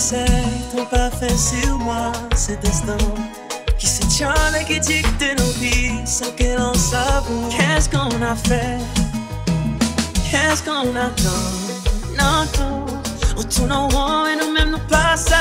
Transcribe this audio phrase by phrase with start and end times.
[0.00, 0.24] sais,
[0.74, 2.96] ton pas sur moi, cet instant.
[3.78, 7.48] Qui se tient et qui dicte nos vies sans que l'on savoure.
[7.50, 8.78] Qu'est-ce qu'on a fait?
[10.30, 11.44] Qu'est-ce qu'on attend?
[12.18, 12.46] Non.
[13.36, 15.34] On tourne en rond et nous-mêmes nous passons.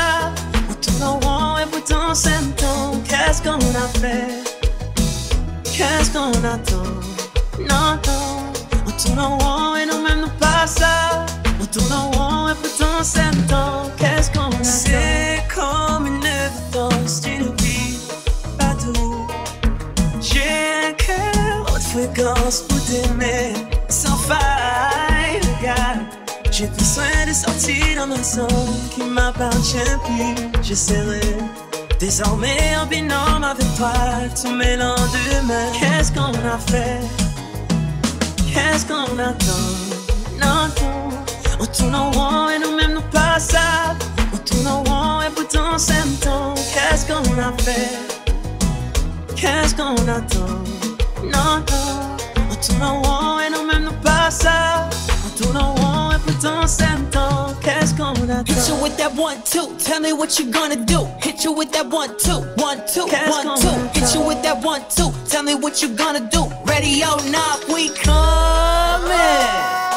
[0.69, 2.13] On tourne en rond et pourtant
[2.57, 2.91] temps.
[3.07, 4.27] Qu'est-ce qu'on a fait?
[5.63, 6.89] Qu'est-ce qu'on attend?
[7.59, 7.97] Non.
[8.87, 11.25] On tourne en rond et nous-mêmes nous passons.
[11.61, 12.68] On tourne en rond et pourtant
[12.99, 14.61] Qu'est-ce qu'on attend?
[14.61, 16.19] C'est comme une
[16.73, 17.97] danse d'une vie
[18.57, 19.25] partout.
[20.19, 23.53] J'ai un cœur haute fréquence pour t'aimer
[23.87, 25.99] sans faille, regarde.
[26.51, 28.47] J'ai besoin de sortir dans un son
[28.93, 30.61] qui m'appartient plus.
[30.61, 31.37] J'essaierai
[32.01, 33.93] désormais en binôme avec toi
[34.35, 35.71] tous mes lendemains.
[35.79, 36.99] Qu'est-ce qu'on a fait?
[38.53, 39.89] Qu'est-ce qu'on attend?
[41.61, 42.88] On tourne en rond et nous-mêmes
[43.39, 43.95] nous.
[44.33, 46.53] On tourne en rond et pourtant c'est un temps.
[46.73, 47.97] Qu'est-ce qu'on a fait?
[49.35, 50.63] Qu'est-ce qu'on attend?
[51.23, 52.17] Non, non.
[52.51, 54.49] On tourne en rond et nous-mêmes nous passons.
[55.25, 57.53] On tourne en rond et pourtant c'est un temps.
[57.61, 58.43] Qu'est-ce qu'on attend?
[58.45, 59.69] Hit you with that one, two.
[59.77, 61.07] Tell me what you gonna do.
[61.21, 62.43] Hit you with that one, two.
[62.57, 63.69] One, two, one, two.
[63.93, 65.11] Hit you with that one, two.
[65.29, 66.51] Tell me what you gonna do.
[66.65, 69.88] Ready or not, we coming.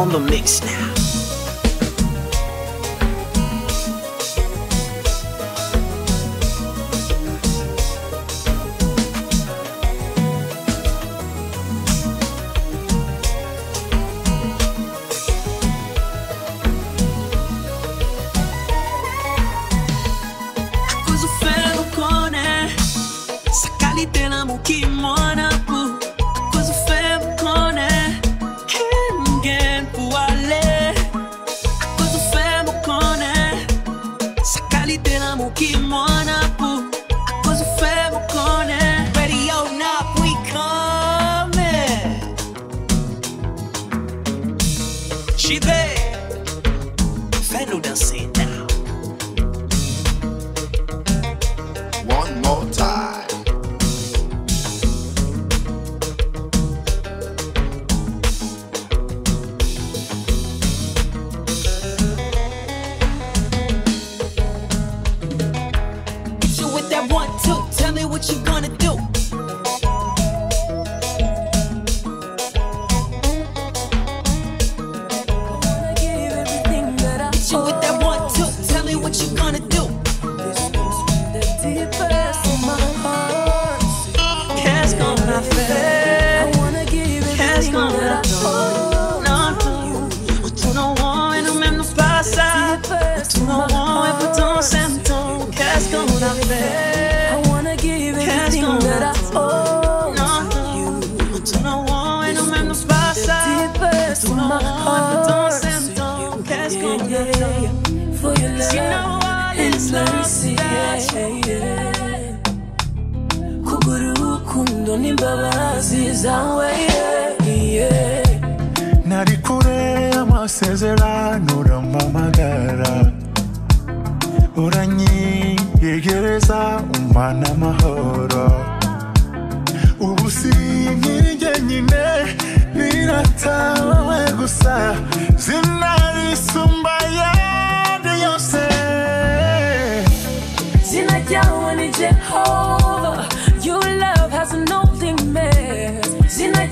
[0.00, 0.89] On the mix now.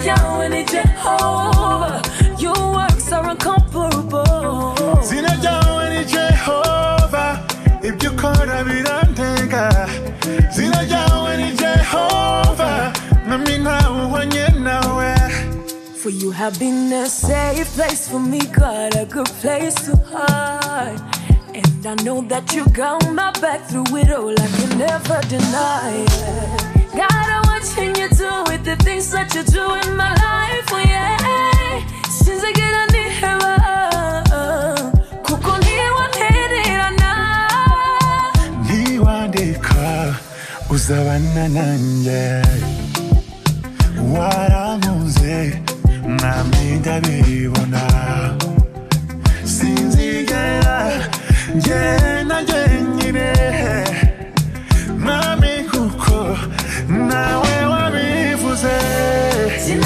[0.01, 2.03] Zina ryawe ni Jehova
[2.39, 4.75] Your works are incomparable.
[5.03, 7.39] Zina ryawe ni jehova
[7.83, 9.89] ibyo ukora birantega
[10.53, 12.93] zina ryawe ni jehova
[13.29, 15.15] nami ntawe uhwanye nawe
[16.03, 21.01] For you have been a safe place for me God, a good place to hide.
[21.55, 24.31] And I know that you got my back through it all.
[24.31, 26.95] I can never deny it.
[26.95, 27.29] God,
[27.81, 32.11] and you do with the things that you do in my life, oh, yeah.
[32.11, 33.55] Since I get on the hero,
[35.23, 35.63] Kukun
[38.67, 40.15] niwandika
[40.71, 42.43] uzabana nanjye
[44.15, 45.63] waramuze
[46.09, 47.83] mwami ndabibona
[49.45, 51.09] sinzigera
[51.57, 52.43] ngenda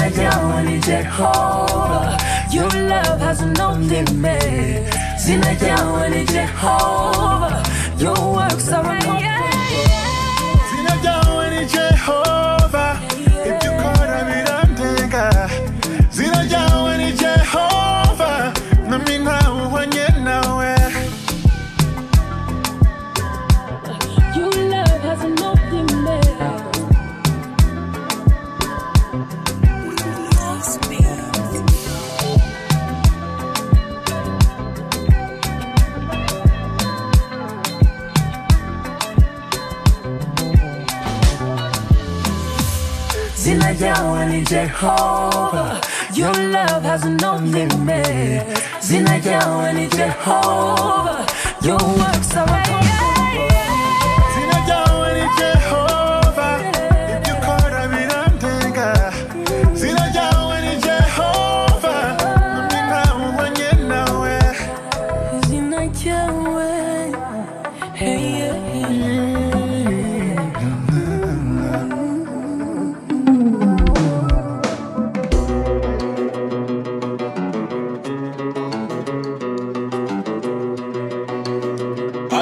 [0.03, 0.53] I don't.
[2.53, 4.93] Your love has no limit.
[5.17, 6.49] Zina don't take.
[8.01, 9.87] Your works are unconquerable.
[10.69, 12.62] Zina don't take.
[44.53, 45.81] Jehovah.
[46.13, 48.55] Your love has no limit.
[48.83, 51.25] Zina Yahweh Jehovah.
[51.63, 52.92] Your works are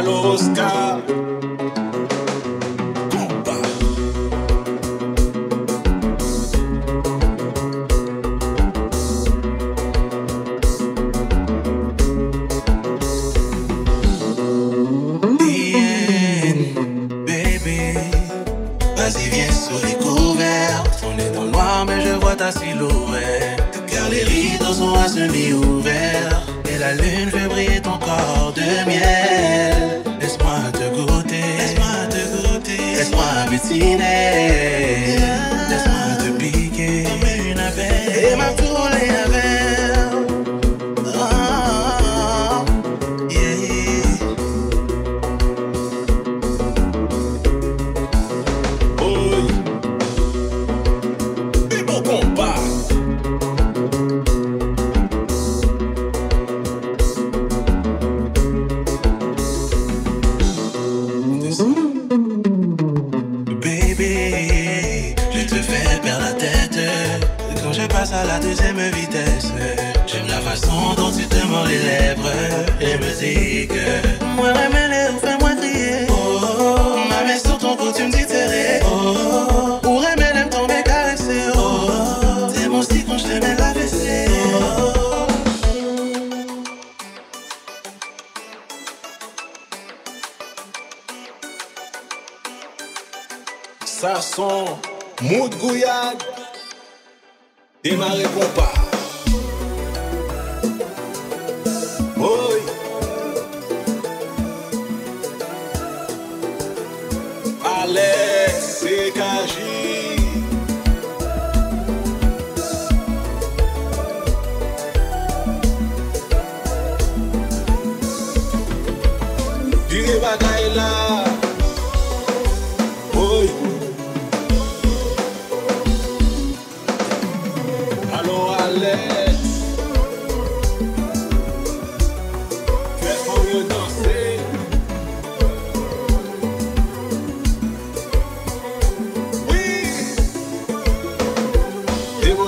[0.02, 1.31] los cabos.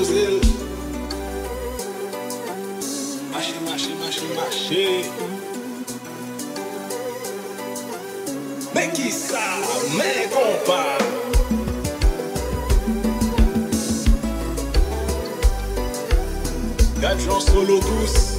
[0.04, 0.42] Moselle.
[3.32, 5.06] Marcher, marcher, marcher, marcher.
[8.76, 9.40] Mais qui ça,
[9.96, 10.98] mes compas
[17.00, 18.33] Quatre gens solo tous.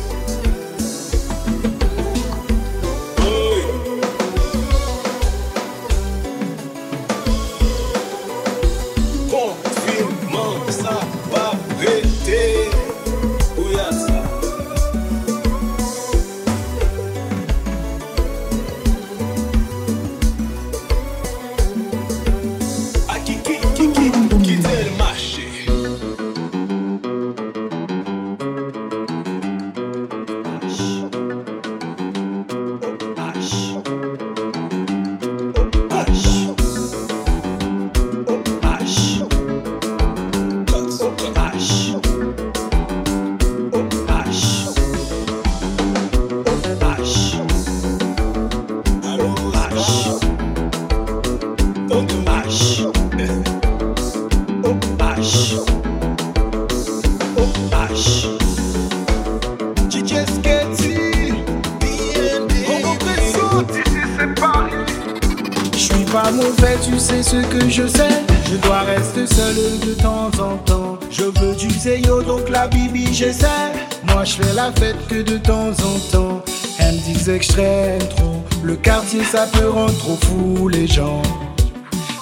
[77.36, 78.44] Trop.
[78.62, 81.20] Le quartier ça peut rendre trop fou les gens.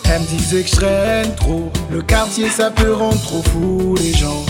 [0.06, 1.70] Elle me disent extrême trop.
[1.90, 4.42] Le quartier ça peut rendre trop fou les gens.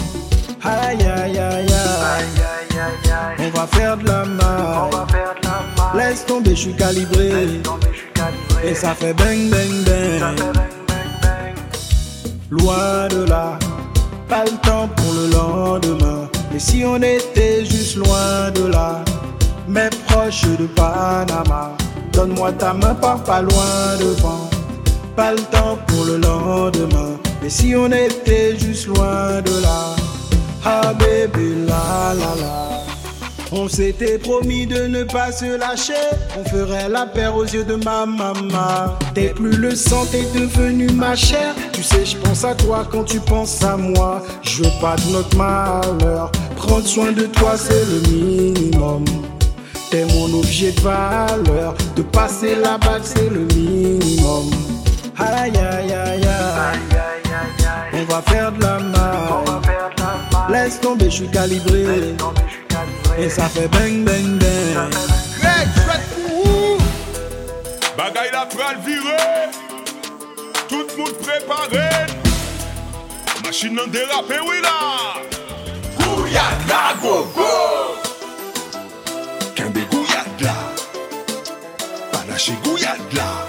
[0.62, 2.24] Aïe aïe aïe aïe.
[3.40, 4.90] On va faire de la maille.
[5.96, 7.60] Laisse tomber, je suis calibré.
[8.64, 10.38] Et ça fait bang bang bang.
[12.50, 13.58] Loin de là,
[14.28, 16.28] pas le temps pour le lendemain.
[16.54, 19.01] Et si on était juste loin de là, mais
[20.12, 21.72] proche de Panama,
[22.12, 24.48] donne-moi ta main, pars pas loin devant.
[25.16, 27.18] Pas le temps pour le lendemain.
[27.44, 29.96] Et si on était juste loin de là,
[30.64, 32.68] ah bébé la la la.
[33.54, 35.92] On s'était promis de ne pas se lâcher.
[36.38, 38.96] On ferait la paire aux yeux de ma maman.
[39.14, 41.54] T'es plus le sang, t'es devenu ma chair.
[41.74, 44.22] Tu sais, je pense à toi quand tu penses à moi.
[44.40, 46.32] Je veux pas de notre malheur.
[46.56, 49.04] Prendre soin de toi, c'est le minimum.
[49.92, 51.74] T'es mon objet de valeur.
[51.94, 54.50] De passer la bague, c'est le minimum.
[55.18, 56.78] Aïe aïe aïe aïe.
[57.92, 59.60] On va faire de la maille.
[60.48, 61.84] Laisse tomber, je suis calibré.
[63.18, 64.94] Et ça fait bang bang bang.
[65.42, 65.68] Greg,
[66.26, 66.78] où
[67.94, 69.50] Bagay la pral viré.
[70.70, 71.90] Tout le monde préparé.
[73.44, 75.20] Machine nan dérapé, oui là.
[75.98, 78.01] Gouyade la gogo.
[82.44, 83.46] Là.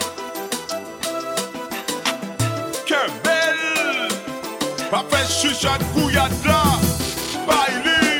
[2.86, 4.08] Kembel.
[4.92, 6.64] Pas fait chuchote gouyade là.
[7.48, 8.20] Bailey.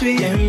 [0.00, 0.39] sweet.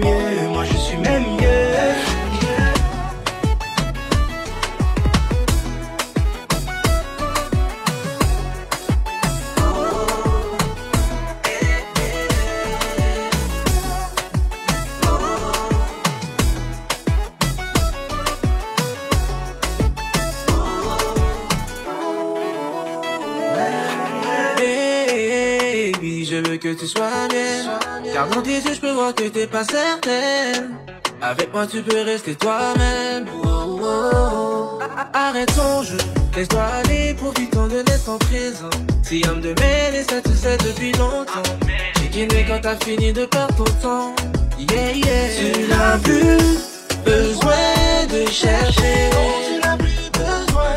[29.51, 30.77] Pas certaine.
[31.21, 33.25] Avec moi, tu peux rester toi-même.
[33.43, 34.79] Oh, oh, oh.
[35.13, 35.97] Arrête ton jeu,
[36.35, 38.69] laisse-toi aller, profitons de l'instant présent.
[39.03, 41.43] Si homme de mêler, ça tu sais depuis longtemps.
[42.01, 44.15] J'ai guiné quand t'as fini de perdre ton temps.
[44.57, 45.27] Yeah, yeah.
[45.37, 46.59] Tu n'as plus
[47.03, 49.09] besoin de chercher.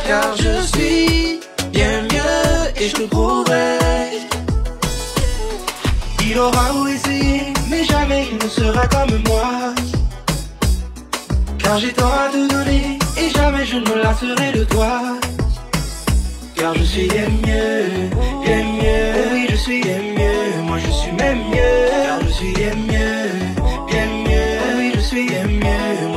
[0.06, 1.40] Car je suis
[1.72, 3.78] bien mieux et je te prouverai.
[6.26, 7.53] Il aura beau essayer,
[7.94, 9.74] jamais il ne sera comme moi.
[11.58, 14.94] Car j'ai tant à te donner, et jamais je ne me lasserai de toi.
[16.56, 17.78] Car je suis bien mieux,
[18.44, 21.76] bien mieux, oui je suis bien mieux, moi je suis même mieux.
[22.06, 23.22] Car je suis bien mieux,
[23.90, 26.08] bien mieux, oui je suis bien mieux,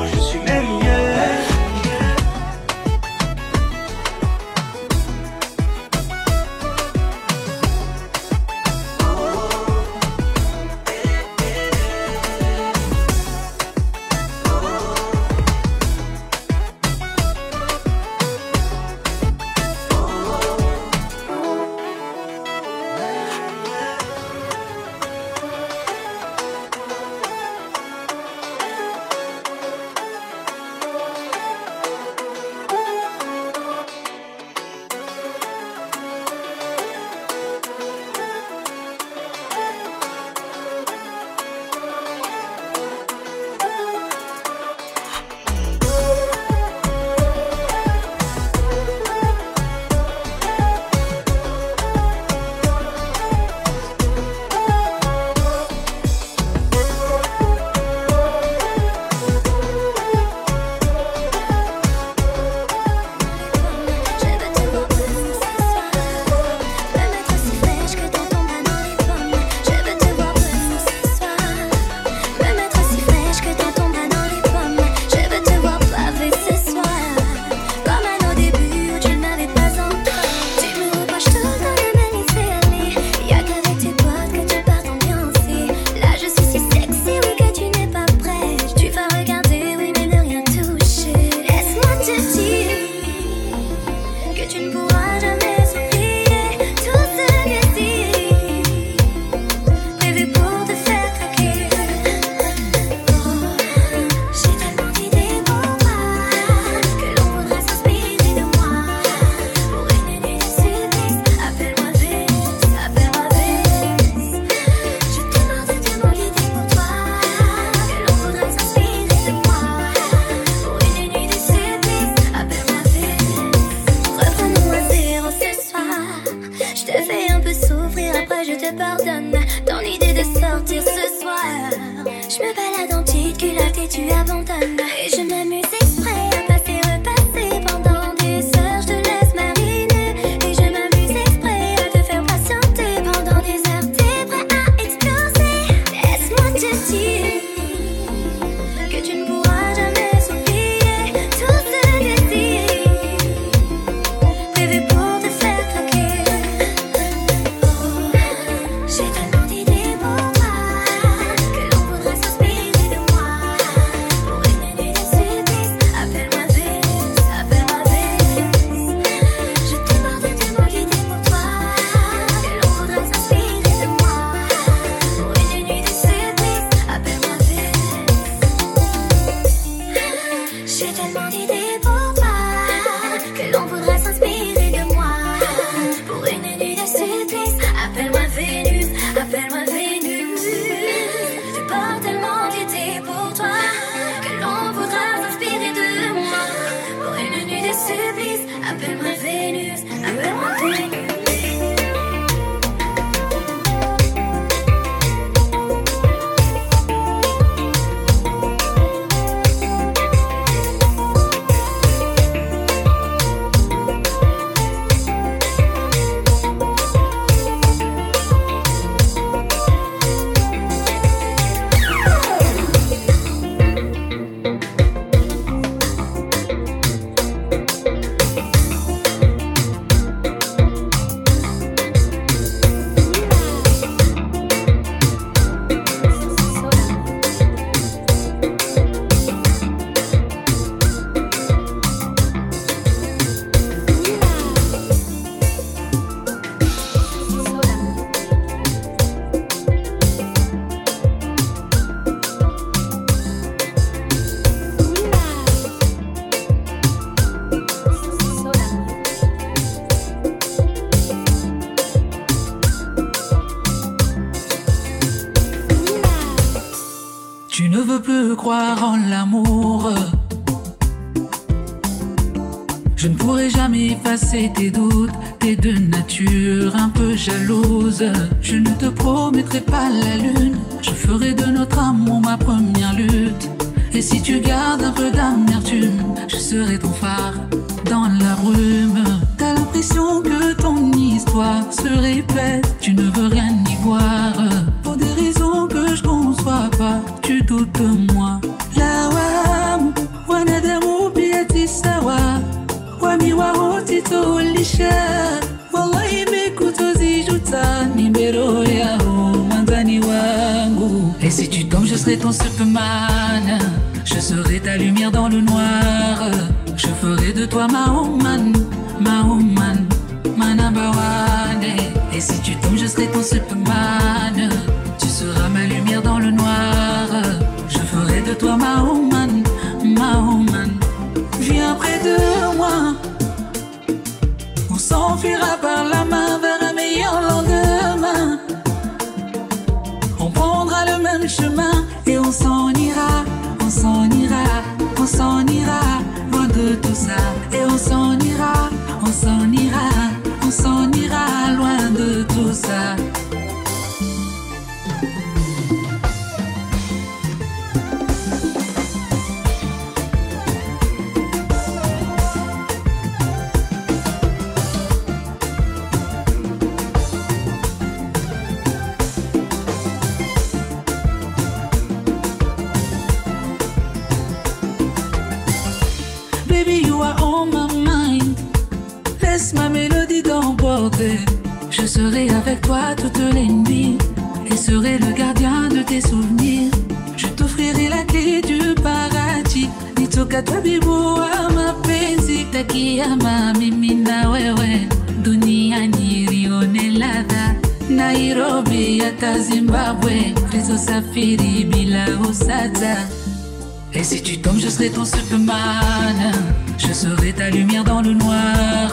[403.93, 406.31] Et si tu tombes, je serai ton superman.
[406.77, 408.91] Je serai ta lumière dans le noir.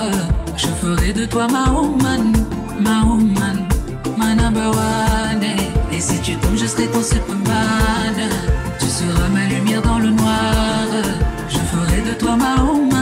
[0.56, 2.32] Je ferai de toi ma woman,
[2.80, 3.68] ma woman,
[4.16, 5.44] ma number one.
[5.92, 8.16] Et si tu tombes, je serai ton superman.
[8.78, 10.86] Tu seras ma lumière dans le noir.
[11.48, 12.93] Je ferai de toi ma woman.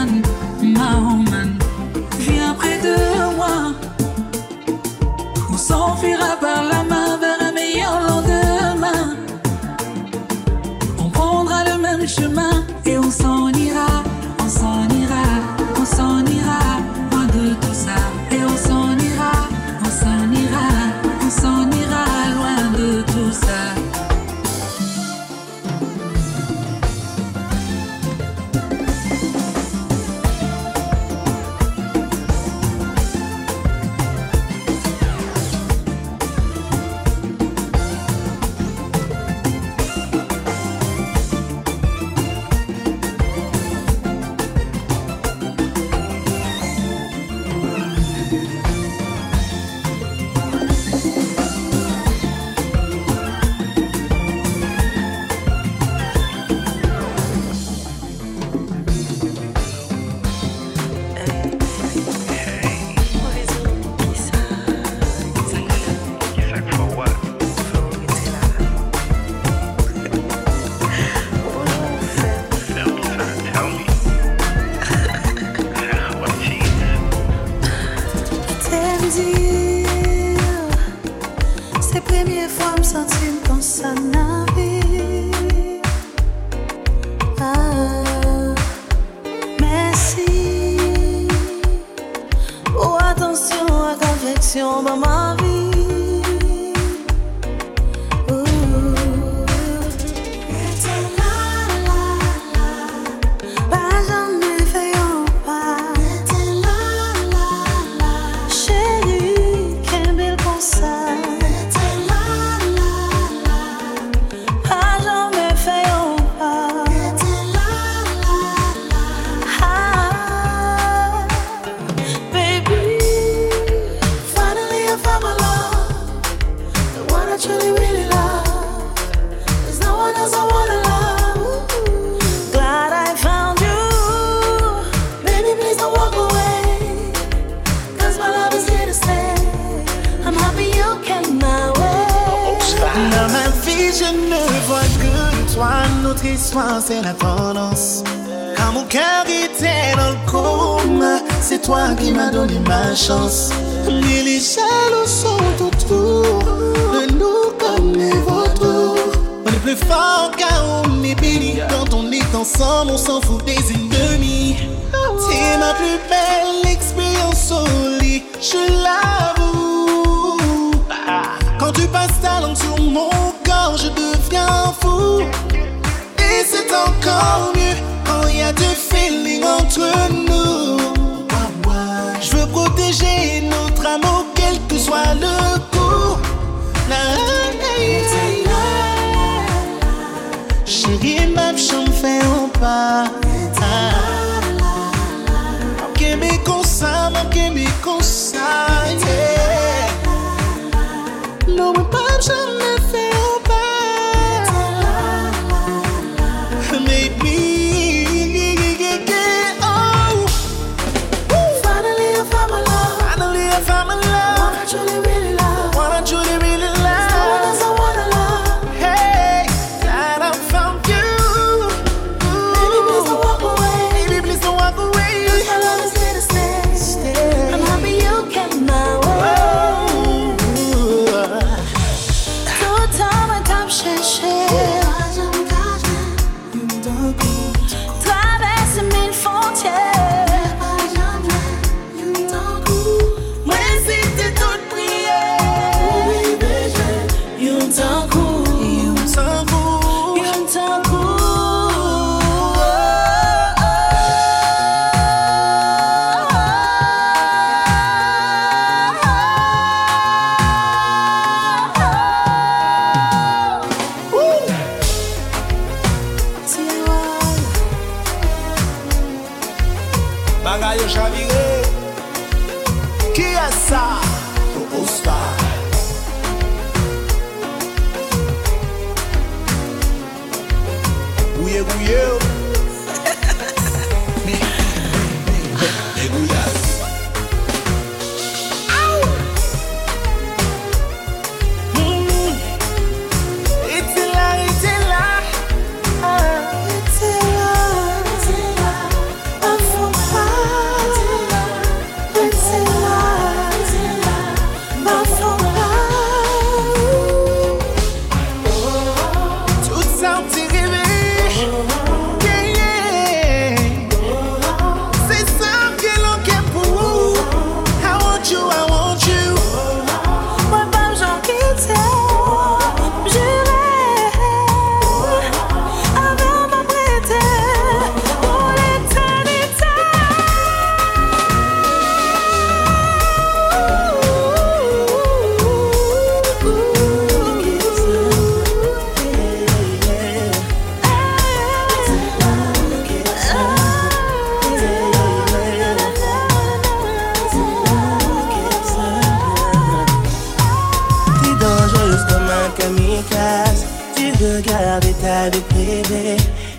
[354.23, 356.15] Garder ta vie privée.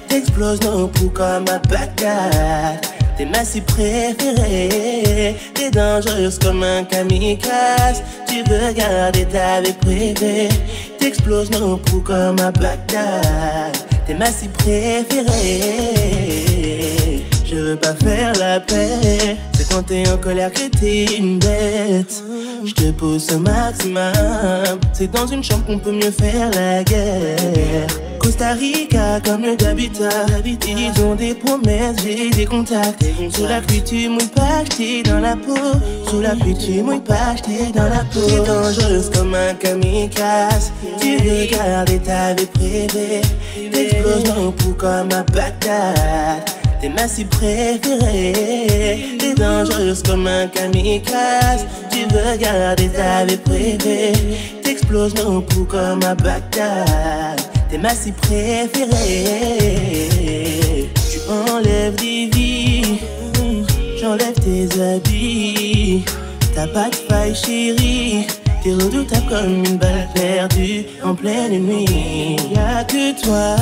[0.06, 2.78] T'exploses nos poux comme un Bagdad
[3.16, 8.02] T'es ma cible préférée T'es dangereuse comme un kamikaze.
[8.28, 10.50] Tu veux garder ta vie privée.
[10.98, 13.72] T'exploses nos poux comme un Bagdad
[14.06, 15.24] T'es ma cible préférée
[17.46, 19.38] Je veux pas faire la paix
[19.70, 22.22] Quand t'es en colère que t'es une bête
[22.66, 24.12] je te pousse au maximum.
[24.92, 27.86] C'est dans une chambre qu'on peut mieux faire la guerre.
[28.18, 30.26] Costa Rica comme le d'habitat.
[30.44, 33.04] Ils ont des promesses, j'ai des contacts.
[33.34, 35.54] Sous la pluie, tu mouilles pas, j't'ai dans la peau.
[36.08, 38.20] Sous la pluie, tu mouilles pas, j't'ai dans la peau.
[38.26, 40.72] T'es dangereuse comme un kamikaze.
[41.00, 43.20] Tu veux garder ta vie privée.
[43.70, 46.63] T'exploses dans le pouls comme un Bagdad.
[46.84, 49.16] T'es ma cible préférée.
[49.18, 51.64] T'es dangereuse comme un kamikaze.
[51.90, 54.12] Tu veux garder ta vie privée.
[54.62, 57.40] T'exploses nos poux comme un Bagdad.
[57.70, 58.90] T'es ma cible préférée.
[61.10, 63.00] Tu enlèves des vies.
[63.98, 66.04] J'enlève tes habits.
[66.54, 68.26] T'as pas de faille, chérie.
[68.64, 72.36] T'es redoutable comme une balle perdue en pleine nuit.
[72.50, 73.56] Y'a que toi,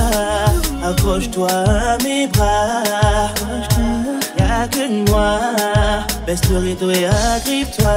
[0.81, 2.85] accroche-toi à mes bras.
[4.39, 5.41] Y'a que moi,
[6.25, 7.97] baisse le rideau et agrippe-toi.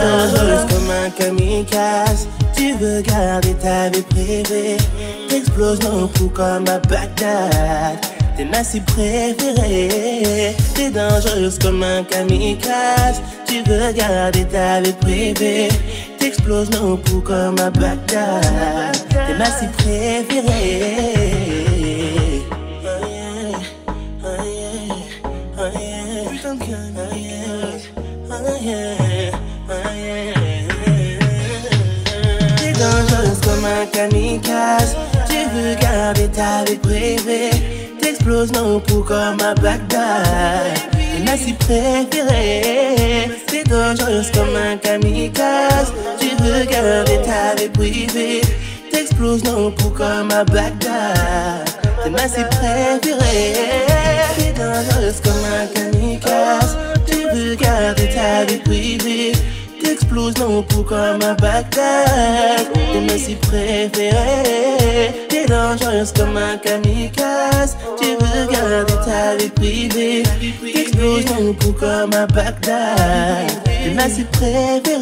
[0.00, 2.26] dangereuse comme un kamikaze,
[2.56, 4.78] tu veux garder ta vie privée.
[5.28, 8.15] T'exploses nos coups comme à Bagdad.
[8.36, 10.54] T'es ma si préférée.
[10.74, 13.22] T'es dangereuse comme un kamikaze.
[13.46, 15.68] Tu veux garder ta vie privée,
[16.18, 18.92] T'exploses nos coups comme un bâtard.
[19.08, 20.82] T'es ma si préférée.
[32.58, 34.94] T'es dangereuse comme un kamikaze.
[35.26, 37.75] Tu veux garder ta vie privée
[38.16, 40.78] explose dans cou comme un Bagdad.
[40.92, 45.92] Tes si préféré, c'est dangereuse comme un kamikaze.
[46.18, 48.40] Tu regardes et vie privée.
[48.90, 51.68] T'exploses dans cou comme un Bagdad.
[52.04, 53.54] Tes si préféré,
[54.38, 56.76] c'est dangereuse comme un kamikaze.
[57.06, 59.32] Tu regardes et vie privée
[59.96, 62.66] explose dans mon comme à Bagdad.
[62.92, 67.76] Tes messi préférés, t'es dangereuse comme un kamikaze.
[67.98, 70.22] Tu veux garder ta vie privée,
[70.74, 73.50] t'exploses dans mon comme à Bagdad.
[73.64, 74.96] Tes messi préférés.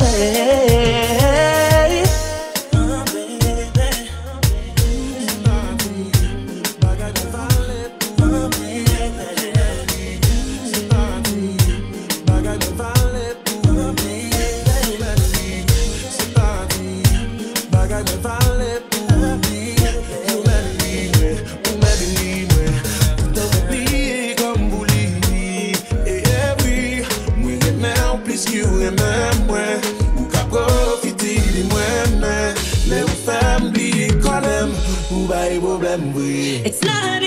[36.63, 37.24] It's not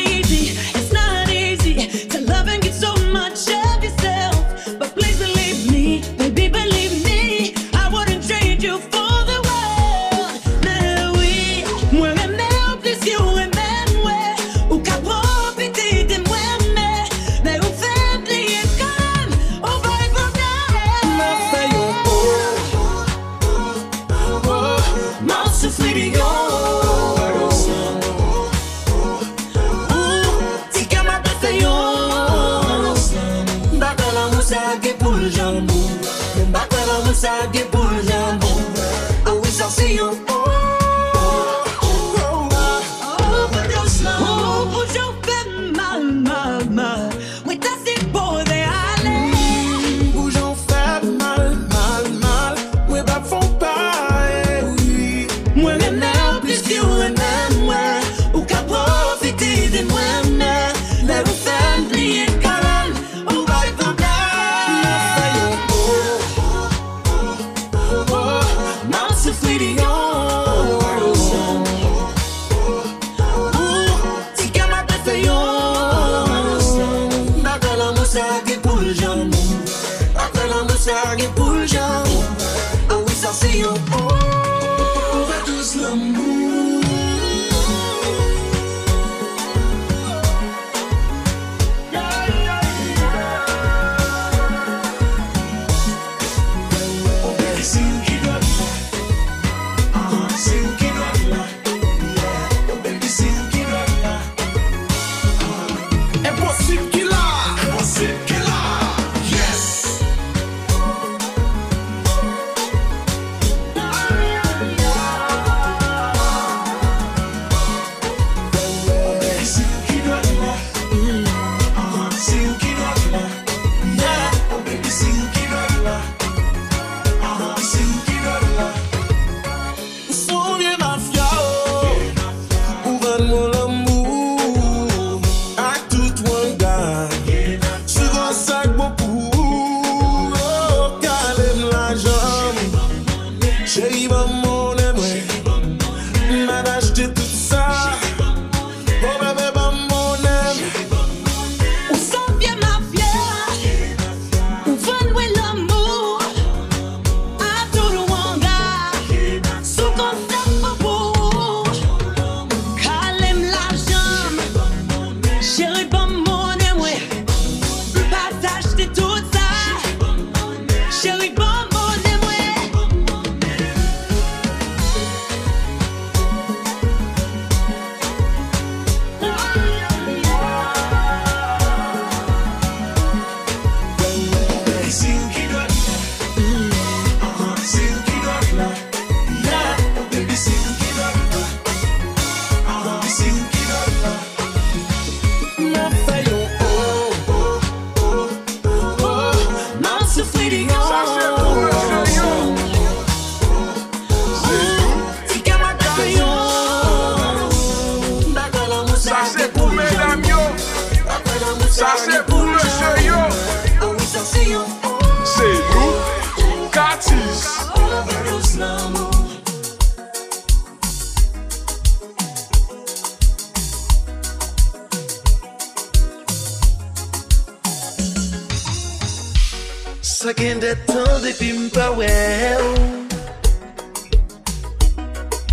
[230.02, 232.14] Sa gen de tan depi mpa wè
[232.62, 232.76] ou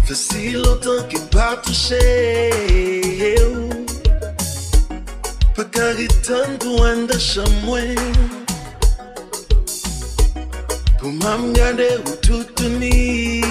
[0.04, 2.00] Fè si lontan ki mpa touche
[3.44, 3.68] ou
[5.56, 7.96] Pa karitan pou an da chamwen
[11.00, 13.42] Pou mam gade ou tout ni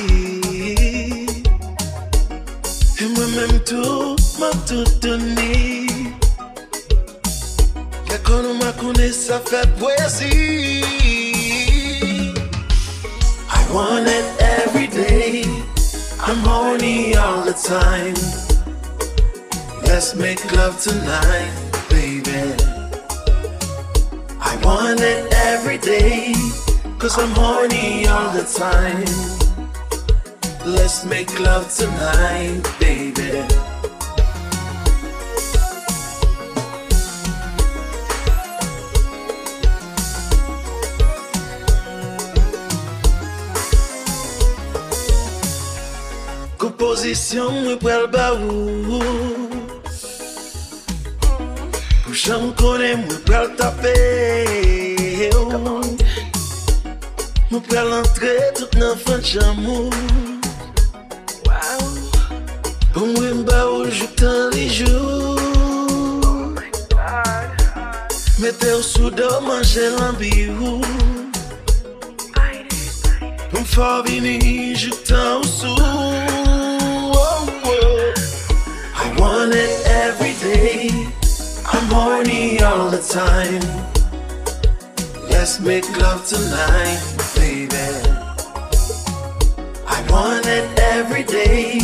[3.04, 5.04] E mwen menm tou, mam tout
[9.80, 10.84] poesi
[13.50, 15.44] I want it every day.
[16.20, 18.16] I'm horny all the time.
[19.84, 21.52] Let's make love tonight,
[21.90, 22.56] baby.
[24.40, 26.34] I want it every day
[27.04, 29.04] Cause I'm horny all the time.
[30.66, 33.63] Let's make love tonight, baby
[47.04, 48.96] Pozisyon mwen pral ba ou.
[52.06, 53.92] Pou jan konen mwen pral tape
[57.50, 59.92] Mwen pral antre tout nan fan chamou
[62.94, 65.36] Pou mwen ba ou joutan li jou
[68.40, 70.80] Mete ou sou do manje lambi ou.
[73.52, 76.43] Pou m fav vini joutan ou sou.
[77.66, 78.14] Oh.
[78.96, 80.90] I want it every day.
[81.66, 83.64] I'm horny all the time.
[85.30, 87.02] Let's make love tonight,
[87.36, 87.76] baby.
[89.88, 91.80] I want it every day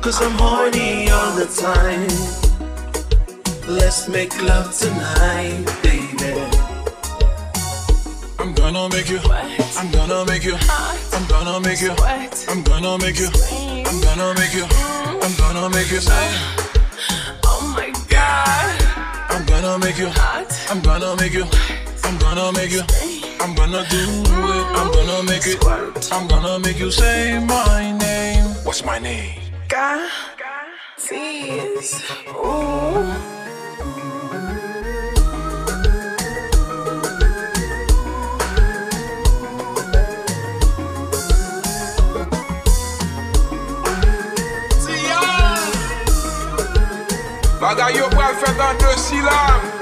[0.00, 2.08] Cause I'm horny all the time.
[3.68, 6.59] Let's make love tonight, baby
[8.40, 10.56] I'm gonna make you I'm gonna make you
[11.12, 11.90] I'm gonna make you
[12.48, 16.28] I'm gonna make you I'm gonna make you I'm gonna make you say
[17.44, 19.30] Oh my god.
[19.30, 20.10] I'm gonna make you
[20.70, 21.44] I'm gonna make you
[22.04, 22.82] I'm gonna make you
[23.40, 28.44] I'm gonna do it I'm gonna make it I'm gonna make you say my name
[28.64, 29.38] What's my name?
[29.68, 30.10] God.
[30.96, 32.02] Tease.
[32.28, 33.39] Ooh.
[47.70, 49.79] Bagay yo pral fèt an de silab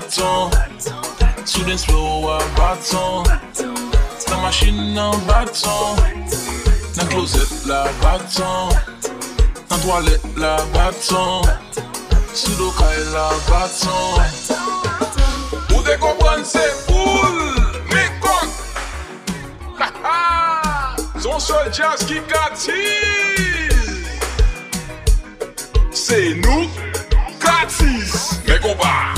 [0.00, 0.50] baton.
[1.44, 3.24] Sou den slow a baton.
[4.28, 5.96] Nan machin nan baton.
[6.96, 8.74] Nan closet la baton.
[9.70, 11.42] Nan toilet la baton.
[12.34, 14.20] Sou do kay la baton.
[15.72, 17.36] Ou de kompran se poul
[17.92, 18.48] Me kok
[19.78, 23.76] Ha Son sol jazz ki katiz
[25.92, 26.68] Se nou
[27.40, 29.15] katiz Me kompa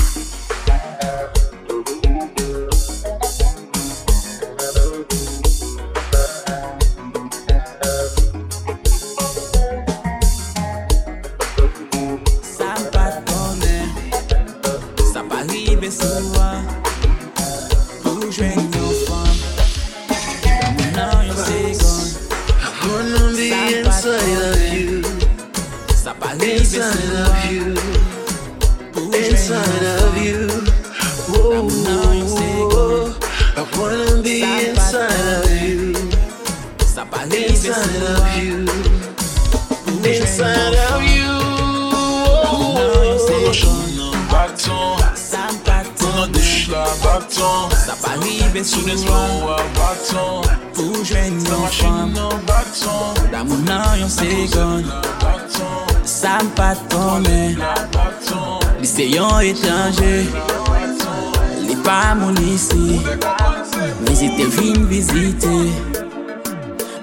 [64.29, 65.55] ki te vin vizite.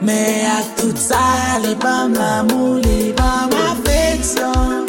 [0.03, 4.85] Me ak tout sa li bam la mou, li bam afeksyon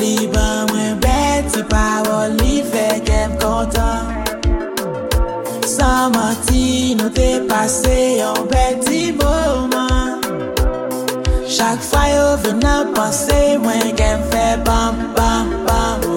[0.00, 4.08] Li bam mwen beti parol, li fek em kontan.
[5.68, 10.24] San manti nou te pase yon beti mouman
[11.54, 16.09] Chak fwa yo ven nan pase mwen gen fe bam bam bam.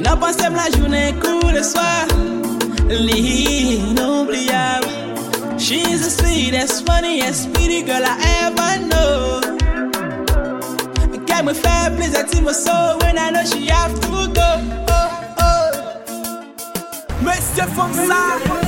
[0.00, 2.06] Non, pensez la journée, cool le soir.
[2.88, 4.86] L'inoubliable.
[5.58, 9.40] She's the sweetest, funniest, pretty girl I ever know.
[11.26, 14.60] Qu'elle me fait plaisir, tu me sauves when I know she have to go.
[14.88, 15.70] Oh, oh.
[17.22, 18.65] Monsieur Fonsa,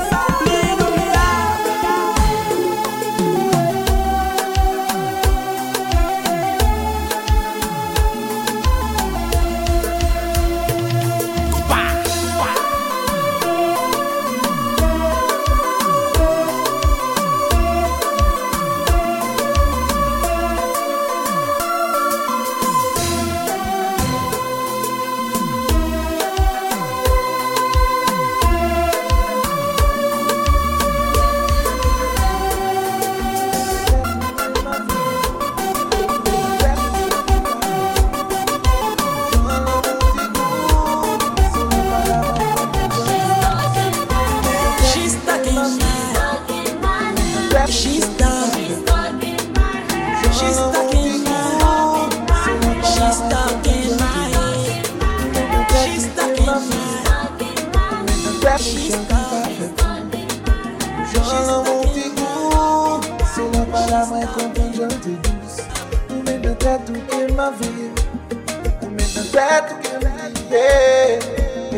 [65.09, 65.57] te douz
[66.11, 67.91] Ou men nan tèt ou ke ma vir
[68.83, 71.27] Ou men nan tèt ou ke ma vir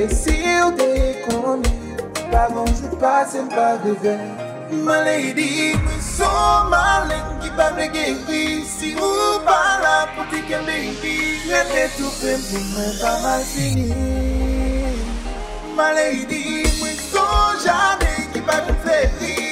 [0.01, 0.91] E si ou te
[1.27, 4.17] konir Paran jè pase l pa revè
[4.87, 10.43] Ma lady, mwen son malen ki pa mle geri Si ou pa la pou te
[10.49, 11.17] kem baby
[11.47, 13.91] Mwen te tou fèm pou mwen pa mal fini
[15.75, 19.51] Ma lady, mwen son jane ki pa mle feri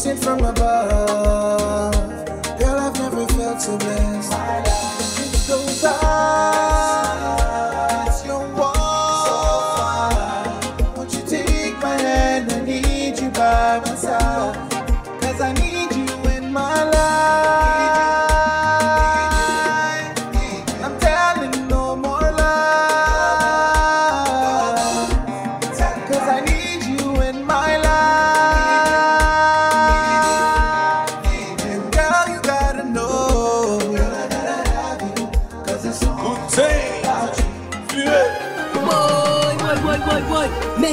[0.00, 1.92] Sent from above.
[2.58, 4.19] Girl, I've never felt so blessed.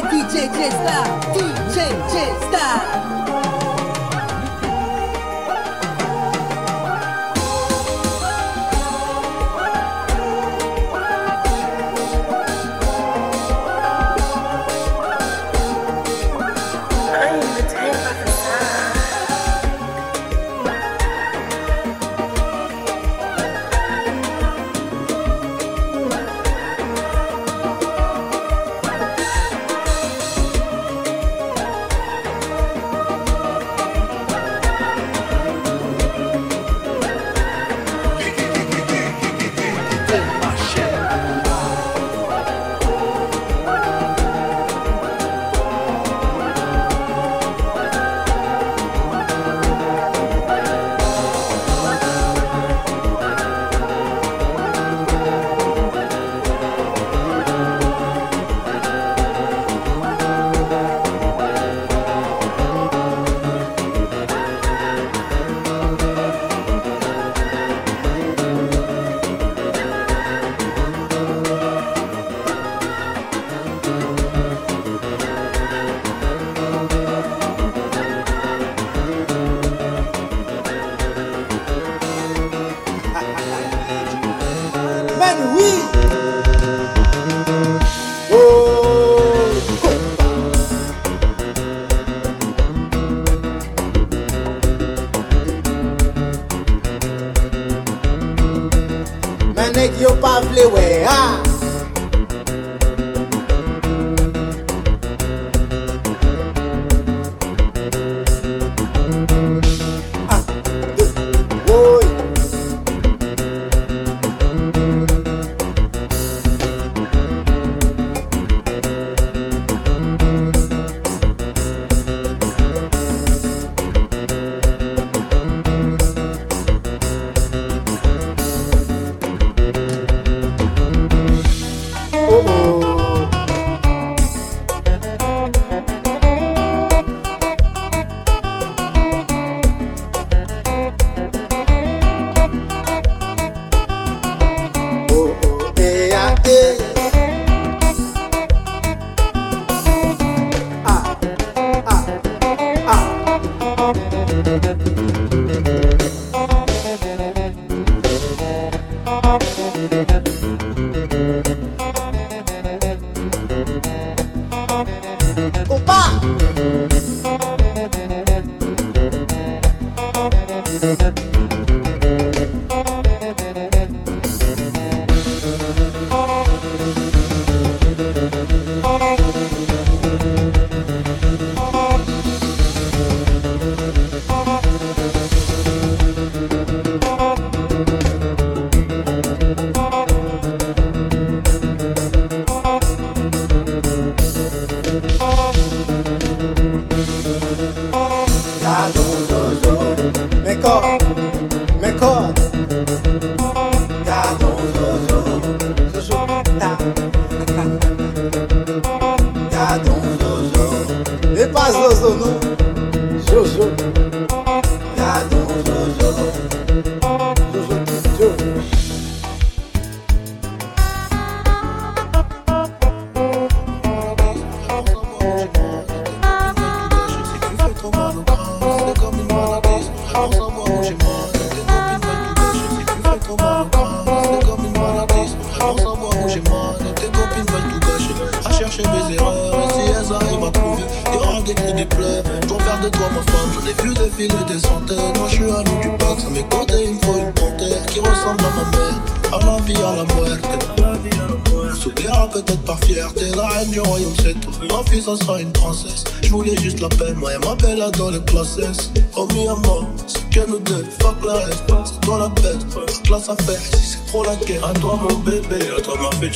[0.01, 1.19] DJ J Style.
[1.33, 1.77] DJ
[2.11, 3.16] J Style.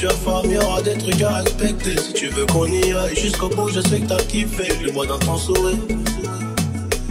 [0.03, 1.97] Ma future femme, y'aura des trucs à respecter.
[1.97, 4.67] Si tu veux qu'on y aille jusqu'au bout, je sais que t'as kiffé.
[4.83, 5.77] Le vois dans ton sourire.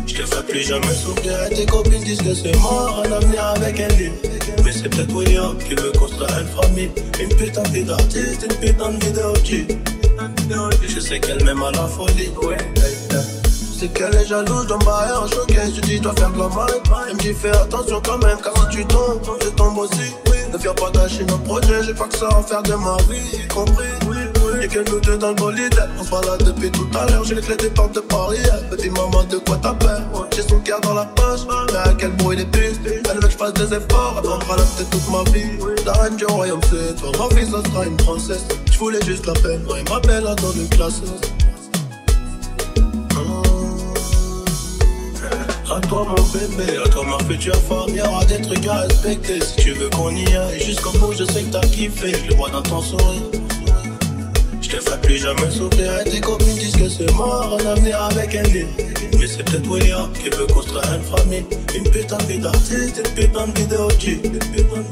[0.06, 3.44] Je te ferai plus jamais souffrir et tes copines disent que c'est mort un avenir
[3.44, 4.10] avec un lit
[4.64, 6.90] Mais c'est peut-être William qui veut construire une famille.
[7.20, 9.32] Une putain de vie d'artiste, une putain de vidéo
[10.82, 12.30] Je sais qu'elle m'aime à la folie.
[13.78, 15.60] C'est qu'elle est jalouse, dois me en choqué.
[15.74, 16.70] Je dis, dois faire de la mal
[17.08, 20.12] Elle me dit, fais attention quand même, car si tu tombes, je tombe aussi
[20.52, 23.36] Ne viens pas gâcher nos projets, j'ai pas que ça à faire de ma vie,
[23.44, 23.86] y compris.
[24.60, 27.34] Y'a que nous deux dans le bolide On se balade depuis tout à l'heure J'ai
[27.34, 28.36] les clés des portes de Paris
[28.70, 30.02] Petit maman de quoi t'as peur
[30.34, 33.30] J'ai son cœur dans la poche Mais à quel bruit les pistes Elle veut que
[33.30, 35.58] je fasse des efforts Elle prendra la tête toute ma vie.
[35.86, 38.44] La reine du royaume c'est toi Ma fille ça sera une princesse.
[38.70, 41.00] Je voulais juste la peine Moi il m'appelle à dans une classe
[45.72, 49.40] À toi mon bébé, à toi ma future femme, y'aura des trucs à respecter.
[49.40, 52.12] Si tu veux qu'on y aille jusqu'au bout, je sais que t'as kiffé.
[52.12, 53.22] Je le vois dans ton sourire.
[54.60, 58.34] Je te ferai plus jamais souffrir tes copines disent que c'est mort un avenir avec
[58.34, 58.42] un
[59.16, 61.46] Mais c'est peut-être William qui veut construire une famille.
[61.76, 63.88] Une putain de vie d'artiste, une putain de vidéo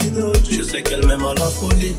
[0.00, 1.96] vidéo Je sais qu'elle m'aime à la folie.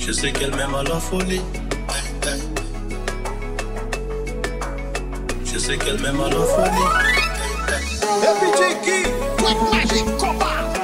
[0.00, 1.40] Je sais qu'elle m'aime à la folie
[5.62, 6.88] sais qu'elle m'aime à la folie.
[8.22, 9.08] Et puis Jackie,
[9.38, 10.81] Black Magic Combat.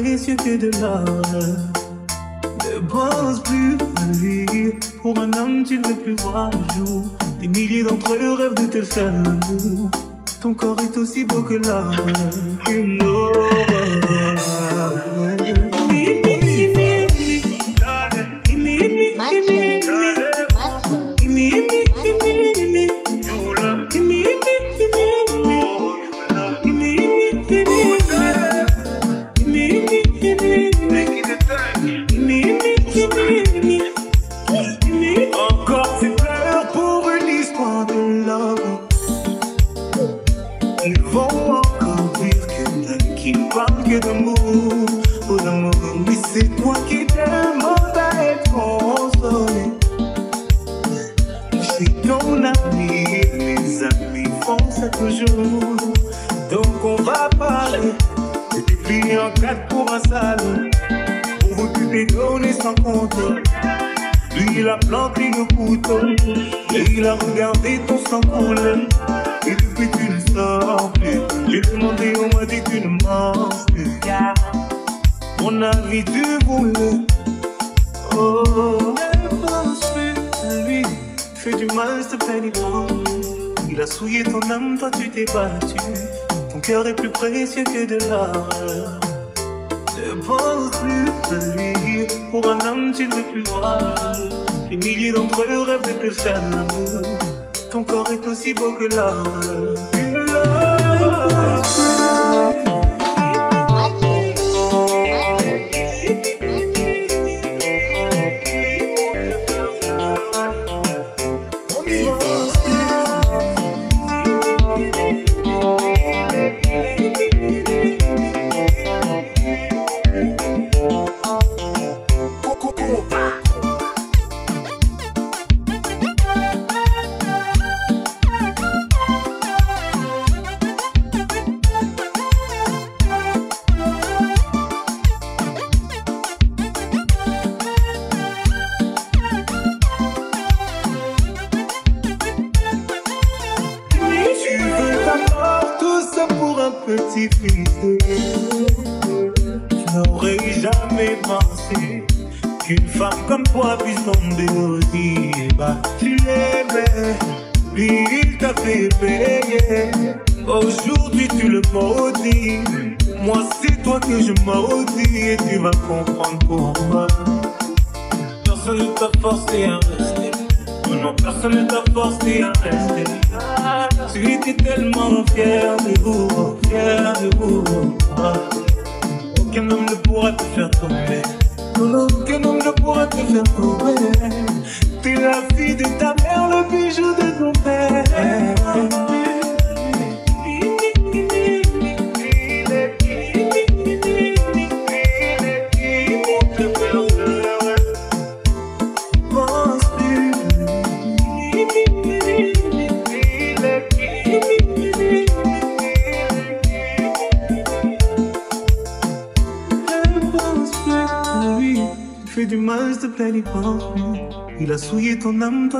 [0.00, 1.04] précieux que de l'or.
[2.64, 4.72] Ne pose plus de vie.
[5.00, 7.04] Pour un homme, tu ne veux plus voir le jour.
[7.40, 9.90] Des milliers d'entre eux rêvent de te faire l'amour.
[10.40, 11.94] Ton corps est aussi beau que l'or.
[12.68, 13.73] Une autre.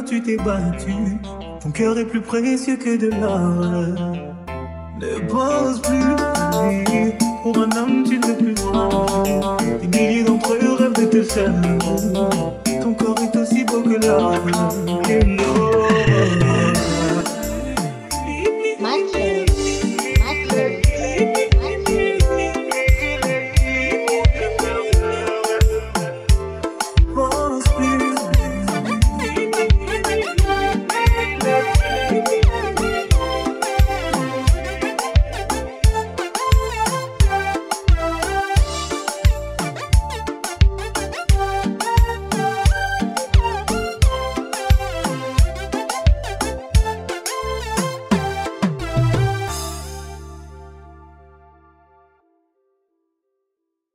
[0.05, 0.93] tu t'es battu.
[1.61, 4.04] Ton cœur est plus précieux que de l'or.